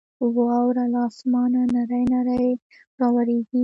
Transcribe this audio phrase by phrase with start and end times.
[0.47, 2.47] واوره له اسمانه نرۍ نرۍ
[2.99, 3.59] راورېږي.